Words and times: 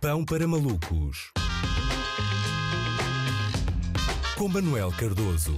Pão 0.00 0.24
para 0.24 0.48
malucos. 0.48 1.30
Com 4.34 4.48
Manuel 4.48 4.90
Cardoso. 4.92 5.54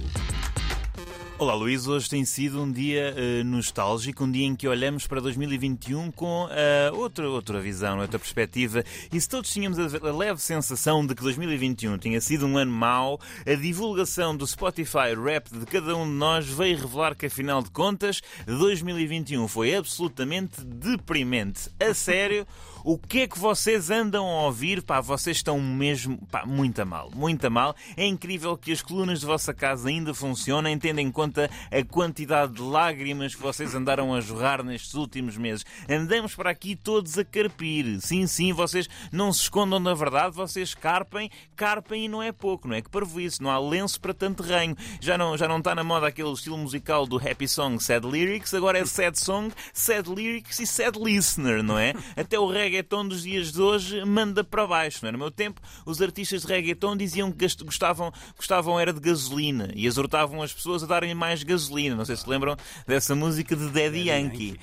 Olá 1.39 1.53
Luís, 1.55 1.87
hoje 1.87 2.09
tem 2.09 2.25
sido 2.25 2.61
um 2.61 2.69
dia 2.69 3.15
uh, 3.15 3.43
nostálgico, 3.45 4.25
um 4.25 4.31
dia 4.31 4.45
em 4.45 4.53
que 4.53 4.67
olhamos 4.67 5.07
para 5.07 5.21
2021 5.21 6.11
com 6.11 6.45
uh, 6.45 6.49
outra, 6.93 7.29
outra 7.29 7.61
visão, 7.61 7.99
outra 7.99 8.19
perspectiva. 8.19 8.83
E 9.13 9.21
se 9.21 9.29
todos 9.29 9.49
tínhamos 9.49 9.79
a, 9.79 9.85
a, 9.85 10.11
leve 10.11 10.41
sensação 10.41 11.05
de 11.05 11.15
que 11.15 11.23
2021 11.23 11.97
tinha 11.97 12.19
sido 12.19 12.45
um 12.45 12.57
ano 12.57 12.71
mau, 12.71 13.21
a 13.47 13.55
divulgação 13.55 14.35
do 14.35 14.45
Spotify 14.45 15.15
Rap 15.15 15.57
de 15.57 15.65
cada 15.65 15.95
um 15.95 16.03
de 16.05 16.15
nós 16.15 16.45
veio 16.49 16.77
revelar 16.77 17.15
que, 17.15 17.27
afinal 17.27 17.63
de 17.63 17.71
contas, 17.71 18.21
2021 18.45 19.47
foi 19.47 19.73
absolutamente 19.73 20.61
deprimente. 20.65 21.69
A 21.79 21.93
sério. 21.93 22.45
O 22.85 22.97
que 22.97 23.21
é 23.21 23.27
que 23.27 23.39
vocês 23.39 23.89
andam 23.89 24.27
a 24.27 24.41
ouvir? 24.43 24.83
Pá, 24.83 24.99
vocês 24.99 25.37
estão 25.37 25.57
mesmo, 25.57 26.17
pá, 26.29 26.45
muito 26.45 26.81
a 26.81 26.85
mal, 26.85 27.09
muito 27.15 27.47
a 27.47 27.49
mal. 27.49 27.73
É 27.95 28.05
incrível 28.05 28.57
que 28.57 28.73
as 28.73 28.81
colunas 28.81 29.21
de 29.21 29.25
vossa 29.25 29.53
casa 29.53 29.87
ainda 29.87 30.13
funcionem, 30.13 30.77
tendo 30.77 30.99
em 30.99 31.09
conta 31.09 31.49
a 31.71 31.81
quantidade 31.85 32.55
de 32.55 32.61
lágrimas 32.61 33.35
que 33.35 33.41
vocês 33.41 33.73
andaram 33.73 34.13
a 34.13 34.19
jorrar 34.19 34.61
nestes 34.65 34.95
últimos 34.95 35.37
meses. 35.37 35.65
Andamos 35.89 36.35
para 36.35 36.49
aqui 36.49 36.75
todos 36.75 37.17
a 37.17 37.23
carpir. 37.23 38.01
Sim, 38.01 38.27
sim, 38.27 38.51
vocês 38.51 38.89
não 39.13 39.31
se 39.31 39.43
escondam 39.43 39.81
da 39.81 39.93
verdade, 39.93 40.35
vocês 40.35 40.75
carpem, 40.75 41.31
carpem 41.55 42.03
e 42.03 42.09
não 42.09 42.21
é 42.21 42.33
pouco, 42.33 42.67
não 42.67 42.75
é 42.75 42.81
que 42.81 42.89
isso, 43.21 43.41
não 43.41 43.49
há 43.49 43.59
lenço 43.59 43.97
para 44.01 44.13
tanto 44.13 44.43
terreno. 44.43 44.75
Já 44.99 45.17
não, 45.17 45.37
já 45.37 45.47
não 45.47 45.59
está 45.59 45.73
na 45.73 45.85
moda 45.85 46.07
aquele 46.07 46.33
estilo 46.33 46.57
musical 46.57 47.07
do 47.07 47.15
happy 47.15 47.47
song, 47.47 47.81
sad 47.81 48.05
lyrics, 48.05 48.53
agora 48.53 48.77
é 48.77 48.85
sad 48.85 49.17
song, 49.17 49.53
sad 49.71 50.09
lyrics 50.09 50.59
e 50.59 50.67
sad 50.67 50.99
listener, 50.99 51.63
não 51.63 51.79
é? 51.79 51.93
Até 52.17 52.37
o 52.37 52.45
reggae 52.45 52.72
reggaeton 52.73 53.07
dos 53.07 53.21
dias 53.21 53.51
de 53.51 53.61
hoje 53.61 54.03
manda 54.03 54.43
para 54.43 54.65
baixo. 54.65 54.99
Não 55.03 55.09
é? 55.09 55.11
No 55.11 55.17
meu 55.19 55.29
tempo, 55.29 55.61
os 55.85 56.01
artistas 56.01 56.41
de 56.41 56.47
reggaeton 56.47 56.97
diziam 56.97 57.31
que 57.31 57.45
gostavam, 57.63 58.11
gostavam 58.35 58.79
era 58.79 58.91
de 58.91 58.99
gasolina 58.99 59.69
e 59.75 59.85
exortavam 59.85 60.41
as 60.41 60.51
pessoas 60.51 60.83
a 60.83 60.87
darem 60.87 61.13
mais 61.13 61.43
gasolina. 61.43 61.95
Não 61.95 62.05
sei 62.05 62.15
se 62.15 62.27
lembram 62.27 62.57
dessa 62.87 63.13
música 63.13 63.55
de 63.55 63.69
Daddy 63.69 64.09
Yankee. 64.09 64.59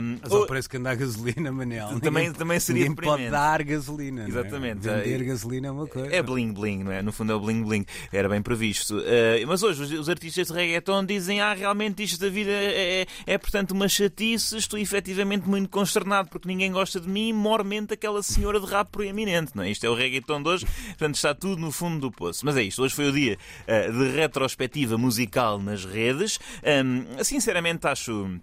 Um, 0.00 0.18
Mas 0.22 0.32
ao 0.32 0.46
preço 0.46 0.70
que 0.70 0.76
anda 0.76 0.90
a 0.90 0.94
gasolina, 0.94 1.50
Manel. 1.50 1.98
Também, 2.08 2.32
também 2.32 2.60
seria 2.60 2.88
Ninguém 2.88 3.04
pode 3.04 3.28
dar 3.28 3.62
gasolina. 3.62 4.22
É? 4.22 4.28
Exatamente. 4.28 4.88
É? 4.88 4.98
Vender 4.98 5.24
gasolina 5.24 5.68
é 5.68 5.70
uma 5.70 5.86
coisa. 5.86 6.14
É 6.14 6.22
bling 6.22 6.52
bling, 6.52 6.84
não 6.84 6.92
é? 6.92 7.02
No 7.02 7.12
fundo 7.12 7.32
é 7.32 7.34
o 7.34 7.40
bling 7.40 7.62
bling. 7.62 7.84
Era 8.12 8.28
bem 8.28 8.40
previsto. 8.40 8.98
Uh, 8.98 9.46
mas 9.46 9.62
hoje 9.62 9.82
os, 9.82 9.92
os, 9.92 10.08
artistas 10.08 10.46
de 10.46 10.52
reggaeton 10.52 11.04
dizem: 11.04 11.40
ah, 11.40 11.52
realmente 11.54 12.02
isto 12.02 12.20
da 12.20 12.28
vida 12.28 12.50
é, 12.50 13.02
é, 13.02 13.06
é 13.26 13.38
portanto 13.38 13.72
uma 13.72 13.88
chatice. 13.88 14.56
Estou 14.56 14.78
efetivamente 14.78 15.48
muito 15.48 15.68
consternado 15.68 16.28
porque 16.28 16.48
ninguém 16.48 16.70
gosta 16.70 17.00
de 17.00 17.08
mim 17.08 17.32
mormente 17.48 17.94
aquela 17.94 18.22
senhora 18.22 18.60
de 18.60 18.66
rap 18.66 18.88
proeminente, 18.90 19.52
não 19.54 19.62
é? 19.62 19.70
Isto 19.70 19.86
é 19.86 19.90
o 19.90 19.94
reggaeton 19.94 20.42
de 20.42 20.48
hoje, 20.48 20.66
portanto 20.88 21.14
está 21.14 21.34
tudo 21.34 21.60
no 21.60 21.72
fundo 21.72 21.98
do 21.98 22.10
poço. 22.10 22.44
Mas 22.44 22.56
é 22.56 22.62
isto, 22.62 22.82
hoje 22.82 22.94
foi 22.94 23.08
o 23.08 23.12
dia 23.12 23.38
uh, 23.66 23.92
de 23.92 24.10
retrospectiva 24.14 24.98
musical 24.98 25.58
nas 25.58 25.84
redes. 25.84 26.38
Um, 26.62 27.24
sinceramente 27.24 27.86
acho 27.86 28.38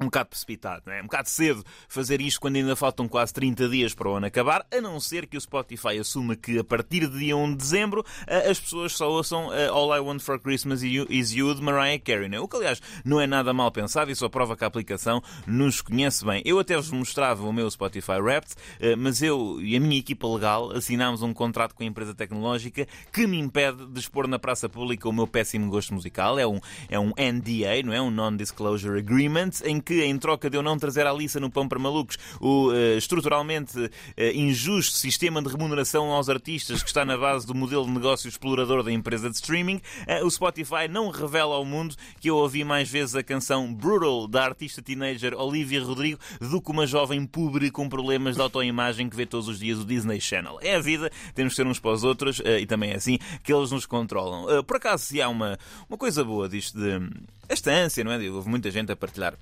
um 0.00 0.06
bocado 0.06 0.28
precipitado, 0.28 0.90
é? 0.90 1.00
Um 1.00 1.06
bocado 1.06 1.28
cedo 1.28 1.64
fazer 1.88 2.20
isto 2.20 2.40
quando 2.40 2.56
ainda 2.56 2.76
faltam 2.76 3.08
quase 3.08 3.32
30 3.32 3.68
dias 3.68 3.94
para 3.94 4.10
o 4.10 4.14
ano 4.14 4.26
acabar, 4.26 4.66
a 4.70 4.80
não 4.80 5.00
ser 5.00 5.26
que 5.26 5.36
o 5.36 5.40
Spotify 5.40 5.98
assuma 5.98 6.36
que 6.36 6.58
a 6.58 6.64
partir 6.64 7.08
de 7.08 7.18
dia 7.18 7.36
1 7.36 7.50
de 7.52 7.56
dezembro 7.56 8.04
as 8.48 8.60
pessoas 8.60 8.92
só 8.92 9.10
ouçam 9.10 9.50
All 9.72 9.96
I 9.96 10.00
Want 10.00 10.20
for 10.20 10.38
Christmas 10.38 10.82
Is 10.82 11.32
You 11.32 11.54
de 11.54 11.62
Mariah 11.62 11.98
Carey, 11.98 12.28
é? 12.34 12.40
O 12.40 12.46
que 12.46 12.56
aliás 12.56 12.80
não 13.04 13.20
é 13.20 13.26
nada 13.26 13.52
mal 13.52 13.70
pensado 13.70 14.10
e 14.10 14.14
só 14.16 14.28
prova 14.28 14.56
que 14.56 14.64
a 14.64 14.66
aplicação 14.66 15.22
nos 15.46 15.80
conhece 15.80 16.24
bem. 16.24 16.42
Eu 16.44 16.58
até 16.58 16.76
vos 16.76 16.90
mostrava 16.90 17.46
o 17.46 17.52
meu 17.52 17.70
Spotify 17.70 18.20
Wrapped, 18.20 18.54
mas 18.98 19.22
eu 19.22 19.60
e 19.60 19.76
a 19.76 19.80
minha 19.80 19.98
equipa 19.98 20.26
legal 20.26 20.72
assinámos 20.72 21.22
um 21.22 21.32
contrato 21.32 21.74
com 21.74 21.82
a 21.82 21.86
empresa 21.86 22.14
tecnológica 22.14 22.86
que 23.12 23.26
me 23.26 23.38
impede 23.38 23.86
de 23.86 24.00
expor 24.00 24.28
na 24.28 24.38
praça 24.38 24.68
pública 24.68 25.08
o 25.08 25.12
meu 25.12 25.26
péssimo 25.26 25.70
gosto 25.70 25.94
musical. 25.94 26.38
É 26.38 26.46
um, 26.46 26.60
é 26.88 26.98
um 26.98 27.08
NDA, 27.10 27.82
não 27.84 27.92
é? 27.92 28.00
Um 28.00 28.10
Non-Disclosure 28.10 28.98
Agreement, 28.98 29.50
em 29.64 29.80
que, 29.86 30.02
em 30.02 30.18
troca 30.18 30.50
de 30.50 30.56
eu 30.56 30.62
não 30.62 30.76
trazer 30.76 31.06
à 31.06 31.12
lista 31.12 31.38
no 31.38 31.48
Pão 31.48 31.68
para 31.68 31.78
Malucos 31.78 32.18
o 32.40 32.70
uh, 32.70 32.98
estruturalmente 32.98 33.78
uh, 33.78 33.90
injusto 34.34 34.98
sistema 34.98 35.40
de 35.40 35.48
remuneração 35.48 36.10
aos 36.10 36.28
artistas 36.28 36.82
que 36.82 36.88
está 36.88 37.04
na 37.04 37.16
base 37.16 37.46
do 37.46 37.54
modelo 37.54 37.86
de 37.86 37.92
negócio 37.92 38.28
explorador 38.28 38.82
da 38.82 38.90
empresa 38.90 39.30
de 39.30 39.36
streaming, 39.36 39.76
uh, 39.76 40.26
o 40.26 40.30
Spotify 40.30 40.88
não 40.90 41.10
revela 41.10 41.54
ao 41.54 41.64
mundo 41.64 41.94
que 42.20 42.28
eu 42.28 42.36
ouvi 42.36 42.64
mais 42.64 42.90
vezes 42.90 43.14
a 43.14 43.22
canção 43.22 43.72
Brutal 43.72 44.26
da 44.26 44.44
artista 44.44 44.82
teenager 44.82 45.34
Olivia 45.34 45.82
Rodrigo 45.82 46.18
do 46.40 46.60
que 46.60 46.70
uma 46.72 46.86
jovem 46.86 47.24
pobre 47.24 47.70
com 47.70 47.88
problemas 47.88 48.34
de 48.34 48.42
autoimagem 48.42 49.08
que 49.08 49.14
vê 49.14 49.24
todos 49.24 49.48
os 49.48 49.60
dias 49.60 49.78
o 49.78 49.84
Disney 49.84 50.20
Channel. 50.20 50.58
É 50.62 50.74
a 50.74 50.80
vida, 50.80 51.10
temos 51.32 51.52
que 51.52 51.56
ser 51.56 51.66
uns 51.66 51.78
para 51.78 51.92
os 51.92 52.02
outros 52.02 52.40
e 52.40 52.66
também 52.66 52.90
é 52.90 52.96
assim 52.96 53.18
que 53.44 53.52
eles 53.52 53.70
nos 53.70 53.86
controlam. 53.86 54.64
Por 54.64 54.78
acaso, 54.78 55.04
se 55.04 55.22
há 55.22 55.28
uma, 55.28 55.56
uma 55.88 55.96
coisa 55.96 56.24
boa 56.24 56.48
disto 56.48 56.76
de. 56.76 57.08
Esta 57.48 57.70
ânsia, 57.70 58.02
não 58.02 58.10
é? 58.10 58.18
Houve 58.28 58.48
muita 58.48 58.70
gente 58.72 58.90
a 58.90 58.96
partilhar 58.96 59.34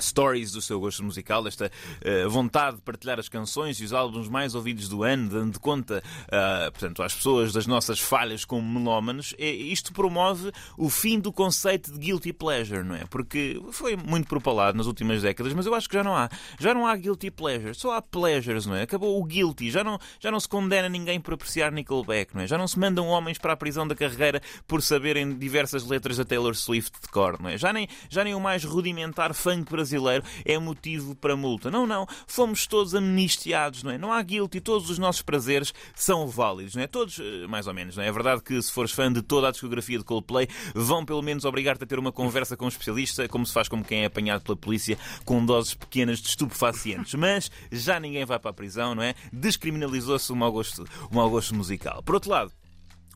stories 0.00 0.52
do 0.52 0.60
seu 0.60 0.80
gosto 0.80 1.02
musical, 1.04 1.46
esta 1.46 1.66
uh, 1.66 2.30
vontade 2.30 2.76
de 2.76 2.82
partilhar 2.82 3.18
as 3.18 3.28
canções 3.28 3.80
e 3.80 3.84
os 3.84 3.92
álbuns 3.92 4.28
mais 4.28 4.54
ouvidos 4.54 4.88
do 4.88 5.02
ano, 5.02 5.28
dando 5.28 5.60
conta, 5.60 6.02
uh, 6.26 6.70
portanto, 6.72 7.02
às 7.02 7.14
pessoas 7.14 7.52
das 7.52 7.66
nossas 7.66 8.00
falhas 8.00 8.44
como 8.44 8.80
melómanos, 8.80 9.34
e 9.38 9.72
isto 9.72 9.92
promove 9.92 10.50
o 10.76 10.88
fim 10.88 11.18
do 11.18 11.32
conceito 11.32 11.92
de 11.92 11.98
guilty 11.98 12.32
pleasure, 12.32 12.82
não 12.82 12.94
é? 12.94 13.04
Porque 13.06 13.60
foi 13.70 13.96
muito 13.96 14.28
propalado 14.28 14.76
nas 14.76 14.86
últimas 14.86 15.22
décadas, 15.22 15.52
mas 15.52 15.66
eu 15.66 15.74
acho 15.74 15.88
que 15.88 15.94
já 15.94 16.04
não 16.04 16.16
há. 16.16 16.28
Já 16.58 16.74
não 16.74 16.86
há 16.86 16.96
guilty 16.96 17.30
pleasure, 17.30 17.74
só 17.74 17.92
há 17.92 18.02
pleasures, 18.02 18.66
não 18.66 18.74
é? 18.74 18.82
Acabou 18.82 19.20
o 19.20 19.24
guilty, 19.24 19.70
já 19.70 19.84
não, 19.84 19.98
já 20.18 20.30
não 20.30 20.40
se 20.40 20.48
condena 20.48 20.88
ninguém 20.88 21.20
por 21.20 21.34
apreciar 21.34 21.70
Nickelback, 21.70 22.34
não 22.34 22.42
é? 22.42 22.46
Já 22.46 22.58
não 22.58 22.66
se 22.66 22.78
mandam 22.78 23.06
homens 23.06 23.38
para 23.38 23.52
a 23.52 23.56
prisão 23.56 23.86
da 23.86 23.94
carreira 23.94 24.40
por 24.66 24.82
saberem 24.82 25.36
diversas 25.36 25.86
letras 25.86 26.16
da 26.16 26.24
Taylor 26.24 26.54
Swift 26.54 27.00
de 27.00 27.08
cor, 27.08 27.40
não 27.40 27.50
é? 27.50 27.58
Já 27.58 27.72
nem, 27.72 27.88
já 28.08 28.24
nem 28.24 28.34
o 28.34 28.40
mais 28.40 28.64
rudimentar 28.64 29.34
funk 29.34 29.70
brasileiro 29.70 29.89
brasileiro 29.90 30.24
é 30.44 30.58
motivo 30.58 31.14
para 31.14 31.36
multa. 31.36 31.70
Não, 31.70 31.86
não. 31.86 32.06
Fomos 32.26 32.66
todos 32.66 32.94
amnistiados, 32.94 33.82
não 33.82 33.90
é? 33.90 33.98
Não 33.98 34.12
há 34.12 34.22
guilty. 34.22 34.60
Todos 34.60 34.90
os 34.90 34.98
nossos 34.98 35.22
prazeres 35.22 35.74
são 35.94 36.26
válidos, 36.28 36.74
não 36.74 36.82
é? 36.82 36.86
Todos, 36.86 37.18
eh, 37.18 37.46
mais 37.48 37.66
ou 37.66 37.74
menos, 37.74 37.96
não 37.96 38.04
é? 38.04 38.08
É 38.08 38.12
verdade 38.12 38.42
que 38.42 38.60
se 38.62 38.70
fores 38.70 38.92
fã 38.92 39.12
de 39.12 39.22
toda 39.22 39.48
a 39.48 39.50
discografia 39.50 39.98
de 39.98 40.04
Coldplay, 40.04 40.48
vão 40.74 41.04
pelo 41.04 41.22
menos 41.22 41.44
obrigar-te 41.44 41.84
a 41.84 41.86
ter 41.86 41.98
uma 41.98 42.12
conversa 42.12 42.56
com 42.56 42.64
um 42.64 42.68
especialista, 42.68 43.28
como 43.28 43.44
se 43.44 43.52
faz 43.52 43.68
com 43.68 43.82
quem 43.82 44.02
é 44.02 44.06
apanhado 44.06 44.42
pela 44.42 44.56
polícia 44.56 44.98
com 45.24 45.44
doses 45.44 45.74
pequenas 45.74 46.20
de 46.20 46.28
estupefacientes. 46.28 47.14
Mas 47.14 47.50
já 47.70 47.98
ninguém 47.98 48.24
vai 48.24 48.38
para 48.38 48.50
a 48.50 48.54
prisão, 48.54 48.94
não 48.94 49.02
é? 49.02 49.14
Descriminalizou-se 49.32 50.30
o 50.32 50.36
mau 50.36 50.52
gosto, 50.52 50.84
o 51.10 51.14
mau 51.14 51.28
gosto 51.28 51.54
musical. 51.54 52.02
Por 52.02 52.14
outro 52.14 52.30
lado, 52.30 52.52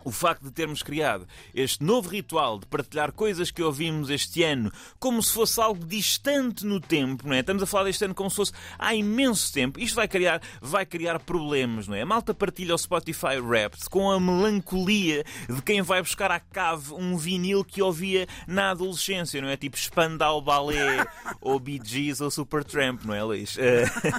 o 0.05 0.11
facto 0.11 0.43
de 0.43 0.51
termos 0.51 0.83
criado 0.83 1.27
este 1.55 1.83
novo 1.83 2.09
ritual 2.09 2.59
de 2.59 2.67
partilhar 2.67 3.13
coisas 3.13 3.51
que 3.51 3.63
ouvimos 3.63 4.11
este 4.11 4.43
ano 4.43 4.71
como 4.99 5.23
se 5.23 5.33
fosse 5.33 5.61
algo 5.61 5.85
distante 5.85 6.65
no 6.65 6.81
tempo, 6.81 7.27
não 7.27 7.35
é? 7.35 7.41
Estamos 7.41 7.63
a 7.63 7.67
falar 7.67 7.85
deste 7.85 8.05
ano 8.05 8.15
como 8.15 8.31
se 8.31 8.37
fosse 8.37 8.53
há 8.79 8.95
imenso 8.95 9.53
tempo. 9.53 9.81
Isto 9.81 9.97
vai 9.97 10.09
criar, 10.09 10.41
vai 10.61 10.87
criar 10.87 11.19
problemas, 11.21 11.89
não 11.89 11.97
é? 11.97 12.03
A 12.03 12.07
malta 12.07 12.35
partilha 12.35 12.75
o 12.75 12.79
Spotify 12.79 13.39
Wrapped 13.41 13.89
com 13.89 14.11
a 14.11 14.21
melancolia 14.21 15.25
de 15.49 15.63
quem 15.63 15.83
vai 15.83 16.03
buscar 16.03 16.31
à 16.31 16.41
cave 16.41 16.93
um 16.95 17.17
vinil 17.17 17.65
que 17.65 17.83
ouvia 17.83 18.27
na 18.47 18.71
adolescência, 18.71 19.41
não 19.41 19.49
é? 19.49 19.57
Tipo 19.57 19.77
Spandau 19.77 20.41
Ballet 20.41 21.07
ou 21.41 21.59
Bee 21.59 21.81
Gees 21.83 22.21
ou 22.21 22.31
Supertramp, 22.31 23.05
não 23.05 23.15
é, 23.15 23.23
Luís? 23.23 23.57
Uh, 23.57 23.61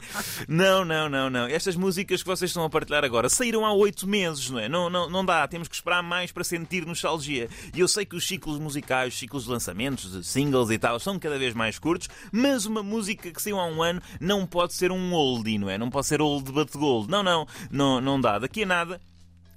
não, 0.48 0.86
não, 0.86 1.10
não, 1.10 1.30
não. 1.30 1.48
Estas 1.48 1.76
músicas 1.76 2.22
que 2.22 2.28
vocês 2.28 2.50
estão 2.50 2.64
a 2.64 2.70
partilhar 2.70 3.04
agora 3.04 3.30
saíram 3.30 3.66
há 3.66 3.74
oito 3.74 4.08
meses, 4.08 4.50
não 4.50 4.60
é? 4.60 4.70
Não, 4.70 4.90
não, 4.90 5.10
não 5.10 5.26
dá. 5.26 5.48
Temos 5.48 5.68
que 5.68 5.75
que 5.76 5.82
esperar 5.82 6.02
mais 6.02 6.32
para 6.32 6.44
sentir 6.44 6.86
nostalgia. 6.86 7.50
E 7.74 7.80
eu 7.80 7.88
sei 7.88 8.06
que 8.06 8.16
os 8.16 8.28
ciclos 8.28 8.60
musicais, 8.60 9.14
os 9.14 9.20
ciclos 9.20 9.44
de 9.46 9.50
lançamentos, 9.50 10.12
de 10.12 10.24
singles 10.24 10.70
e 10.70 10.78
tal, 10.78 11.00
são 11.00 11.20
cada 11.20 11.38
vez 11.38 11.54
mais 11.54 11.78
curtos, 11.78 12.08
mas 12.32 12.66
uma 12.66 12.82
música 12.82 13.32
que 13.32 13.42
saiu 13.42 13.60
há 13.60 13.66
um 13.66 13.84
ano 13.84 14.02
não 14.20 14.46
pode 14.46 14.74
ser 14.74 14.92
um 14.92 15.14
oldie, 15.14 15.58
não 15.58 15.70
é? 15.70 15.78
Não 15.78 15.90
pode 15.90 16.08
ser 16.08 16.22
old 16.22 16.52
but 16.52 16.72
gold. 16.74 17.10
Não, 17.10 17.22
não, 17.22 17.48
não, 17.70 18.02
não 18.02 18.20
dá. 18.20 18.40
Daqui 18.40 18.64
a 18.64 18.66
nada 18.66 19.02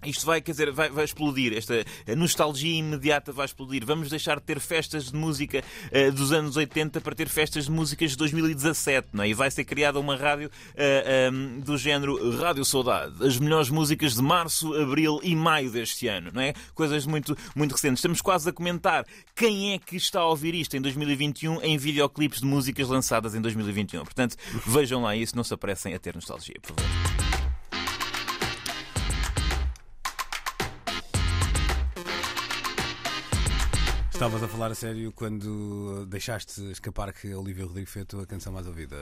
isto 0.05 0.25
vai, 0.25 0.41
quer 0.41 0.53
dizer, 0.53 0.71
vai, 0.71 0.89
vai, 0.91 1.05
explodir, 1.05 1.57
esta 1.57 1.85
nostalgia 2.17 2.79
imediata 2.79 3.33
vai 3.33 3.47
explodir. 3.47 3.85
Vamos 3.85 4.09
deixar 4.09 4.37
de 4.39 4.43
ter 4.45 4.61
festas 4.61 5.11
de 5.11 5.17
música 5.17 5.63
uh, 5.87 6.13
dos 6.13 6.33
anos 6.33 6.57
80 6.57 7.01
para 7.01 7.15
ter 7.15 7.29
festas 7.29 7.65
de 7.65 7.71
músicas 7.71 8.13
de 8.13 8.17
2017, 8.17 9.09
não 9.13 9.25
é? 9.25 9.29
E 9.29 9.35
vai 9.35 9.51
ser 9.51 9.65
criada 9.65 9.99
uma 9.99 10.17
rádio 10.17 10.49
uh, 10.49 10.51
eh, 10.77 11.31
um, 11.33 11.37
ehm, 11.37 11.61
do 11.61 11.77
género 11.77 12.39
Rádio 12.39 12.65
Saudade. 12.65 13.15
As 13.25 13.39
melhores 13.39 13.71
músicas 13.71 14.15
de 14.15 14.23
março, 14.23 14.73
abril 14.75 15.19
e 15.23 15.35
maio 15.35 15.71
deste 15.71 16.07
ano, 16.07 16.31
não 16.33 16.43
é? 16.43 16.55
Coisas 16.75 17.05
muito, 17.05 17.37
muito 17.55 17.73
recentes. 17.73 17.99
Estamos 17.99 18.21
quase 18.21 18.49
a 18.49 18.53
comentar 18.53 19.05
quem 19.35 19.75
é 19.75 19.79
que 19.79 19.97
está 19.97 20.21
a 20.21 20.27
ouvir 20.27 20.55
isto 20.55 20.77
em 20.77 20.81
2021 20.81 21.61
em 21.63 21.77
videoclipes 21.77 22.41
de 22.41 22.47
músicas 22.47 22.89
lançadas 22.89 23.35
em 23.35 23.41
2021. 23.41 24.05
Portanto, 24.05 24.37
vejam 24.67 25.03
lá 25.03 25.17
isso, 25.17 25.37
não 25.37 25.45
se 25.45 25.53
apressem 25.53 25.95
a 25.95 25.99
ter 25.99 26.15
nostalgia, 26.15 26.57
por 26.63 26.75
favor. 26.75 27.38
Estavas 34.19 34.43
a 34.43 34.49
falar 34.49 34.73
a 34.73 34.75
sério 34.75 35.13
quando 35.13 36.05
deixaste 36.07 36.73
escapar 36.73 37.13
que 37.13 37.31
a 37.31 37.39
Olivia 37.39 37.65
Rodrigo 37.65 37.89
foi 37.89 38.03
a 38.03 38.05
tua 38.05 38.27
canção 38.27 38.53
mais 38.53 38.67
ouvida. 38.67 38.97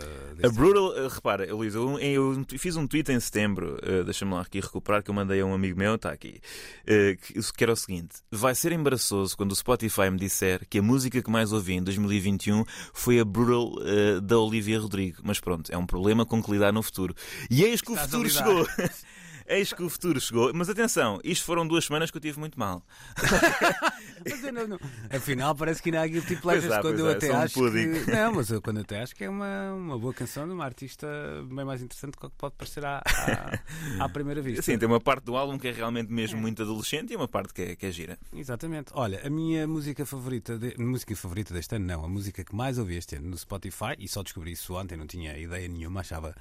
A 0.44 0.50
Brutal, 0.50 0.90
uh, 0.90 1.08
repara, 1.08 1.54
Luísa, 1.54 1.78
eu, 1.78 1.98
eu, 1.98 2.44
fiz 2.58 2.76
um 2.76 2.86
tweet 2.86 3.10
em 3.10 3.18
setembro, 3.18 3.78
uh, 3.82 4.04
deixa-me 4.04 4.34
lá 4.34 4.42
aqui 4.42 4.60
recuperar, 4.60 5.02
que 5.02 5.08
eu 5.08 5.14
mandei 5.14 5.40
a 5.40 5.46
um 5.46 5.54
amigo 5.54 5.78
meu, 5.78 5.94
está 5.94 6.10
aqui, 6.12 6.38
uh, 6.82 7.16
que, 7.16 7.32
que 7.50 7.64
era 7.64 7.72
o 7.72 7.76
seguinte: 7.76 8.16
vai 8.30 8.54
ser 8.54 8.72
embaraçoso 8.72 9.34
quando 9.34 9.52
o 9.52 9.56
Spotify 9.56 10.10
me 10.10 10.18
disser 10.18 10.66
que 10.68 10.80
a 10.80 10.82
música 10.82 11.22
que 11.22 11.30
mais 11.30 11.50
ouvi 11.50 11.72
em 11.72 11.82
2021 11.82 12.62
foi 12.92 13.18
a 13.18 13.24
Brutal 13.24 13.72
uh, 13.72 14.20
da 14.20 14.38
Olivia 14.38 14.78
Rodrigo. 14.78 15.22
Mas 15.24 15.40
pronto, 15.40 15.72
é 15.72 15.78
um 15.78 15.86
problema 15.86 16.26
com 16.26 16.42
que 16.42 16.50
lidar 16.50 16.74
no 16.74 16.82
futuro. 16.82 17.14
E 17.50 17.64
eis 17.64 17.80
que 17.80 17.90
o 17.90 17.96
futuro 17.96 18.28
chegou. 18.28 18.68
Eis 19.48 19.72
que 19.72 19.82
o 19.82 19.88
futuro 19.88 20.20
chegou. 20.20 20.52
Mas 20.54 20.68
atenção, 20.68 21.20
isto 21.22 21.44
foram 21.44 21.66
duas 21.66 21.84
semanas 21.84 22.10
que 22.10 22.16
eu 22.16 22.20
tive 22.20 22.38
muito 22.38 22.58
mal. 22.58 22.82
mas 24.24 24.42
eu 24.42 24.52
não, 24.52 24.66
não. 24.66 24.78
Afinal, 25.10 25.54
parece 25.54 25.82
que 25.82 25.90
ainda 25.90 26.02
há 26.02 26.08
tipo 26.22 26.42
Pleasures 26.42 26.74
é, 26.74 26.80
quando 26.80 26.98
eu 26.98 27.08
é, 27.08 27.12
até 27.12 27.30
acho. 27.30 27.64
Um 27.64 27.70
que... 27.70 28.10
Não, 28.10 28.32
mas 28.32 28.50
eu 28.50 28.60
quando 28.60 28.80
até 28.80 29.00
acho 29.00 29.14
que 29.14 29.24
é 29.24 29.30
uma, 29.30 29.72
uma 29.72 29.98
boa 29.98 30.12
canção 30.12 30.46
de 30.46 30.52
uma 30.52 30.64
artista 30.64 31.06
bem 31.50 31.64
mais 31.64 31.82
interessante 31.82 32.12
do 32.12 32.18
que 32.18 32.36
pode 32.36 32.54
parecer 32.56 32.84
à, 32.84 32.98
à, 32.98 34.04
à, 34.04 34.08
primeira 34.08 34.40
vista. 34.42 34.62
Sim, 34.62 34.78
tem 34.78 34.88
uma 34.88 35.00
parte 35.00 35.24
do 35.24 35.36
álbum 35.36 35.58
que 35.58 35.68
é 35.68 35.72
realmente 35.72 36.12
mesmo 36.12 36.38
é. 36.38 36.40
muito 36.40 36.62
adolescente 36.62 37.12
e 37.12 37.16
uma 37.16 37.28
parte 37.28 37.54
que 37.54 37.62
é, 37.62 37.76
que 37.76 37.86
é 37.86 37.90
gira. 37.90 38.18
Exatamente. 38.32 38.92
Olha, 38.94 39.24
a 39.24 39.30
minha 39.30 39.66
música 39.66 40.04
favorita, 40.04 40.58
de... 40.58 40.76
música 40.78 41.14
favorita 41.14 41.54
deste 41.54 41.76
ano, 41.76 41.86
não, 41.86 42.04
a 42.04 42.08
música 42.08 42.44
que 42.44 42.54
mais 42.54 42.78
ouvi 42.78 42.96
este 42.96 43.16
ano 43.16 43.28
no 43.28 43.38
Spotify, 43.38 43.94
e 43.98 44.08
só 44.08 44.22
descobri 44.22 44.52
isso 44.52 44.74
ontem, 44.74 44.96
não 44.96 45.06
tinha 45.06 45.36
ideia 45.38 45.68
nenhuma, 45.68 46.00
achava 46.00 46.34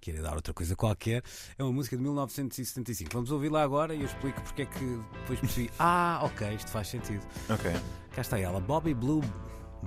queria 0.00 0.22
dar 0.22 0.34
outra 0.34 0.52
coisa 0.54 0.74
qualquer. 0.76 1.22
É 1.58 1.62
uma 1.62 1.72
música 1.72 1.96
de 1.96 2.02
1975. 2.02 3.10
Vamos 3.12 3.30
ouvir 3.30 3.50
lá 3.50 3.62
agora 3.62 3.94
e 3.94 4.00
eu 4.00 4.06
explico 4.06 4.40
porque 4.42 4.62
é 4.62 4.66
que 4.66 5.00
depois 5.20 5.40
percebi. 5.40 5.70
Ah, 5.78 6.20
ok, 6.22 6.54
isto 6.54 6.70
faz 6.70 6.88
sentido. 6.88 7.24
Ok. 7.48 7.70
Cá 8.12 8.20
está 8.20 8.38
ela, 8.38 8.60
Bobby 8.60 8.94
Blue 8.94 9.22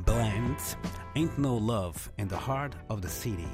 Bland, 0.06 0.58
Ain't 1.16 1.38
No 1.38 1.58
Love 1.58 2.10
in 2.18 2.28
the 2.28 2.38
Heart 2.38 2.76
of 2.90 3.02
the 3.02 3.10
City. 3.10 3.48